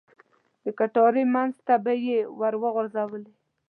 د 0.63 0.65
کټارې 0.79 1.23
منځ 1.33 1.53
ته 1.67 1.75
به 1.83 1.93
یې 2.05 2.19
ور 2.39 2.53
وغوځولې. 2.61 3.33